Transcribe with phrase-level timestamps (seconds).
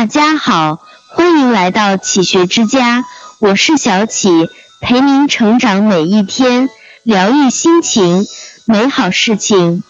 [0.00, 3.04] 大家好，欢迎来到启学之家，
[3.38, 4.48] 我是小启，
[4.80, 6.70] 陪您成长每一天，
[7.02, 8.24] 疗愈心情，
[8.64, 9.82] 美好事情。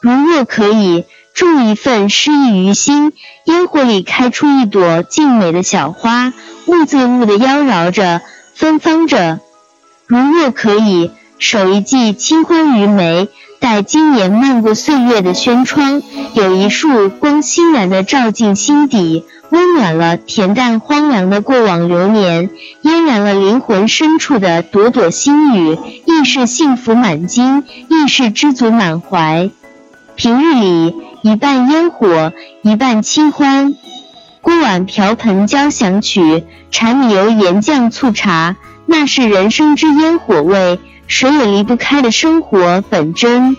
[0.00, 1.04] 如若可以，
[1.34, 3.12] 种一份诗意于心，
[3.44, 6.32] 烟火里开出一朵静美的小花，
[6.66, 8.22] 兀自兀的妖娆着，
[8.56, 9.38] 芬芳着。
[10.08, 13.28] 如若可以，守一季清欢于眉。
[13.60, 16.02] 待今年漫过岁月的轩窗，
[16.34, 22.50] 有一束光欣然的照进心底，温暖了恬淡荒凉的过往流年，
[22.82, 29.48] 嫣然了灵魂深处的朵朵心语，亦是幸福满襟，亦是知足满怀。
[30.16, 32.32] 平日里，一半烟火，
[32.62, 33.76] 一半清欢。
[34.40, 40.80] 锅碗瓢盆交响曲，柴米油盐酱醋茶，那是人生之烟火味。
[41.06, 43.56] 谁也离不开的生活本真，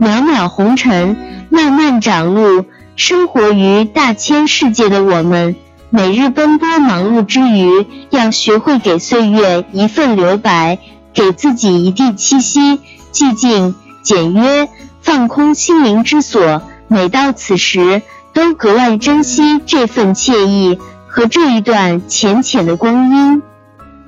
[0.00, 1.16] 渺渺红尘，
[1.50, 2.64] 漫漫长路，
[3.00, 5.56] 生活于大千世界的我们，
[5.88, 10.78] 每日奔波忙碌之余，要学会给岁月一份留白，
[11.14, 12.78] 给自己一地栖息，
[13.10, 14.68] 寂静、简约，
[15.00, 16.60] 放空心灵之所。
[16.88, 18.02] 每到此时，
[18.34, 23.42] 都格外珍惜这份惬意和这一段浅浅的光阴。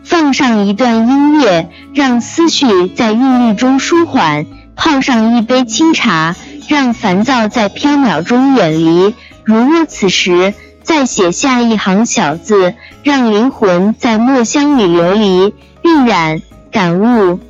[0.04, 4.44] 放上一段音乐，让思绪在韵律中舒缓；
[4.76, 6.36] 泡上一杯清茶，
[6.68, 9.14] 让烦躁在飘渺中远离。
[9.44, 16.40] 如若此时再写下一行小字，让灵魂在墨香里流离、晕染、
[16.70, 17.40] 感悟。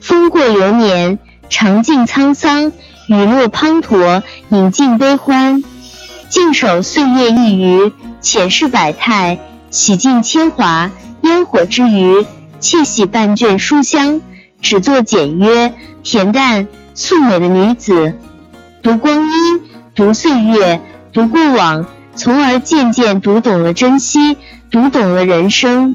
[0.00, 2.72] 风过流年，尝尽沧桑；
[3.08, 5.62] 雨落滂沱，饮尽悲欢。
[6.28, 9.38] 静守岁月一隅，浅试百态，
[9.70, 10.90] 洗尽铅华。
[11.22, 12.26] 烟火之余，
[12.60, 14.20] 窃喜半卷书香，
[14.60, 18.18] 只做简约、恬淡、素美的女子。
[18.84, 19.62] 读光阴，
[19.94, 20.78] 读岁月，
[21.10, 24.36] 读过往，从而渐渐读懂了珍惜，
[24.70, 25.94] 读懂了人生。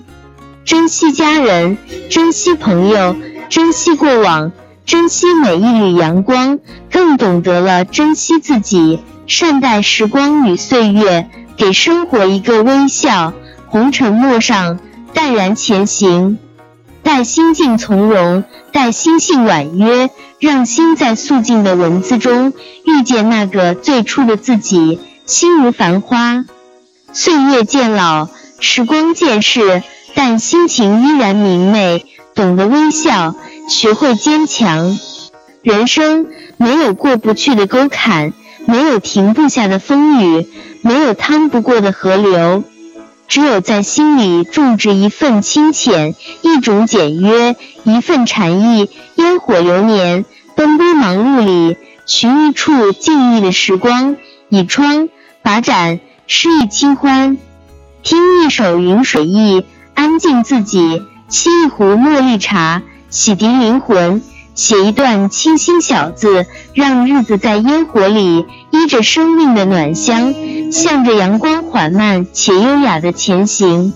[0.66, 1.78] 珍惜家人，
[2.10, 3.16] 珍惜朋友，
[3.48, 4.52] 珍惜过往，
[4.88, 6.58] 珍惜每一缕阳光，
[6.92, 13.34] 更懂得了珍惜自己，善待时光与岁月，给生活一个微笑。
[13.68, 14.80] 红尘陌上。
[15.12, 16.38] 淡然前行，
[17.04, 22.54] 待心境从容，待心性婉约，让心在素净的文字中
[22.86, 25.00] 遇见那个最初的自己。
[25.26, 26.46] 心如繁花，
[27.14, 28.28] 岁月渐老，
[28.60, 29.84] 时光渐逝，
[30.16, 32.06] 但心情依然明媚。
[32.36, 33.36] 懂得微笑，
[33.68, 34.98] 学会坚强。
[35.62, 36.28] 人生
[36.58, 38.34] 没有过不去的沟坎，
[38.66, 40.48] 没有停不下的风雨，
[40.82, 42.64] 没有趟不过的河流。
[43.30, 48.90] 只有在心里种植一份清浅，一种简约，一份禅意。
[49.16, 50.26] 烟火流年，
[50.56, 54.18] 奔波忙碌里，寻一处静谧的时光，
[54.50, 55.10] 倚窗
[55.44, 57.38] 把盏，诗意清欢，
[58.02, 59.64] 听一首云水意，
[59.94, 64.24] 安静自己，沏一壶茉莉茶，洗涤灵魂。
[64.60, 70.34] 写一段清新小字，让日子在烟火里依着生命的暖香，
[70.70, 73.94] 向着阳光缓慢且优雅的前行。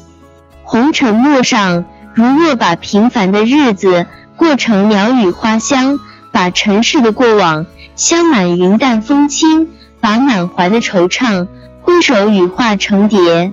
[0.63, 4.05] 红尘陌上，如若把平凡的日子
[4.37, 5.99] 过成鸟语花香，
[6.31, 7.65] 把尘世的过往
[7.97, 9.67] 镶满云淡风轻，
[9.99, 11.49] 把满怀的惆怅
[11.81, 13.51] 挥手羽化成蝶，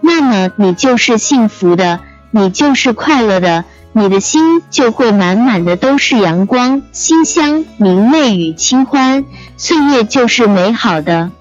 [0.00, 2.00] 那么你就是幸福的，
[2.30, 3.66] 你就是快乐的。
[3.98, 9.24] 你的心就会满满的都是阳光、馨香、明媚与清欢，
[9.56, 11.32] 岁月就是美好的。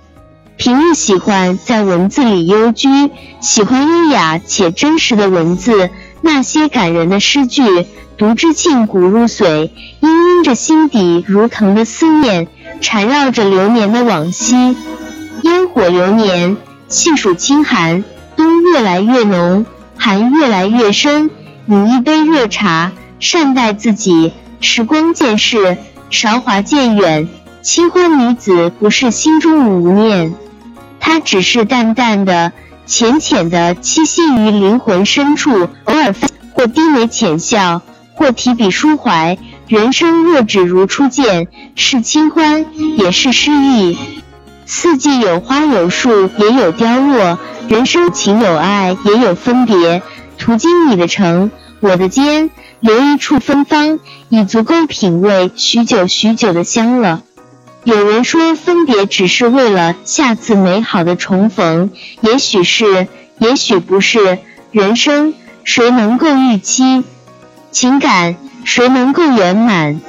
[0.58, 2.90] 平日喜欢在文字里幽居，
[3.42, 5.92] 喜欢优雅且真实的文字，
[6.22, 7.86] 那些感人的诗句，
[8.18, 9.70] 读之沁骨入髓，
[10.02, 12.48] 氤氲着心底如藤的思念，
[12.82, 14.76] 缠绕着流年的往昔。
[15.44, 16.58] 烟火流年，
[16.88, 18.04] 细数清寒，
[18.36, 21.30] 冬越来越浓，寒越来越深。
[21.68, 24.32] 饮一杯热茶，善待自己。
[24.62, 25.78] 时光渐逝，
[26.10, 27.28] 韶华渐远，
[27.62, 30.34] 清欢女子不是心中无念，
[31.02, 32.54] 她只是淡淡的、
[32.86, 35.68] 浅浅的栖息于灵魂深处。
[35.84, 36.16] 偶尔
[36.54, 37.82] 或低眉浅笑，
[38.14, 39.38] 或提笔抒怀。
[39.68, 42.66] 人生若只如初见，是清欢，
[42.98, 43.98] 也是诗意。
[44.66, 47.38] 四季有花有树，也有凋落；
[47.68, 50.02] 人生情有爱，也有分别。
[50.48, 51.52] 途经你的城，
[51.82, 52.50] 我的肩，
[52.80, 54.00] 留一处芬芳，
[54.30, 57.22] 已足够品味许久许久的香了。
[57.84, 61.92] 有人说，分别只是为了下次美好的重逢，
[62.22, 63.10] 也许是，
[63.40, 64.40] 也许不是。
[64.72, 65.34] 人生，
[65.66, 67.04] 谁能够预期？
[67.72, 70.00] 情感，谁能够圆满？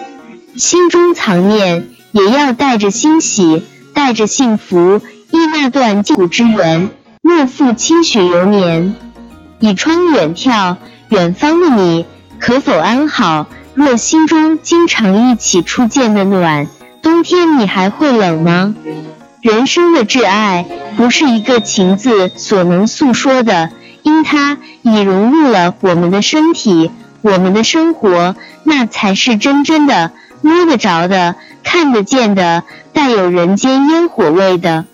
[0.55, 5.01] 心中藏念，也要带着欣喜，带着幸福，
[5.33, 6.91] 忆那段旧之缘。
[7.23, 8.95] 莫负清雪流年，
[9.61, 10.77] 倚窗远眺，
[11.09, 12.07] 远方的你
[12.39, 13.47] 可否安好？
[13.75, 16.69] 若心中经常忆起初见的暖，
[17.03, 18.75] 冬天你还会冷吗？
[19.41, 20.67] 人生的挚爱，
[20.97, 23.71] 不是一个情字所能诉说的，
[24.03, 26.91] 因它已融入了我们的身体，
[27.23, 31.35] 我们的生活，那才是真真的摸得着的、
[31.65, 32.63] 看得见的，
[32.93, 34.85] 带有人间烟火味的。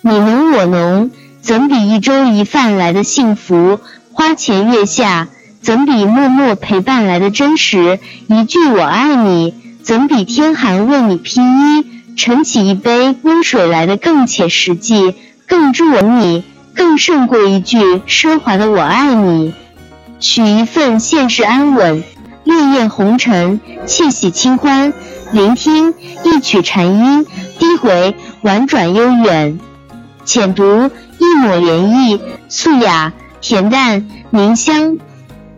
[0.00, 3.80] 你侬我侬，怎比一粥一饭来的幸福？
[4.18, 5.28] 花前月下，
[5.62, 8.00] 怎比默默陪伴来的真实？
[8.26, 9.54] 一句我爱你，
[9.84, 11.86] 怎比天寒为你披衣？
[12.16, 15.14] 盛起一杯温水来的更切实际，
[15.46, 16.42] 更知我你，
[16.74, 17.78] 更胜过一句
[18.08, 19.54] 奢华的我爱你。
[20.18, 22.02] 取一份现实安稳，
[22.42, 24.94] 烈焰红尘，窃喜清欢。
[25.30, 25.94] 聆听
[26.24, 27.24] 一曲禅音，
[27.60, 29.60] 低回婉转悠远。
[30.24, 34.98] 浅读一抹涟漪，素雅恬淡凝香。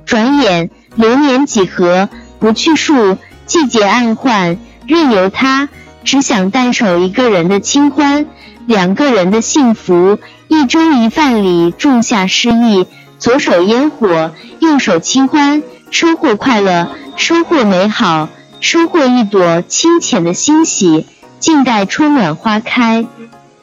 [0.06, 3.17] 转眼流年几何，不去数
[3.47, 5.69] 季节暗换，任由它。
[6.03, 8.27] 只想淡守一个人的清欢，
[8.67, 10.19] 两个人的幸福。
[10.49, 12.87] 一粥一饭里种下诗意，
[13.19, 18.29] 左手烟火，右手清欢，收获快乐，收获美好，
[18.61, 21.06] 收获一朵清浅的欣喜。
[21.38, 23.06] 静待春暖花开。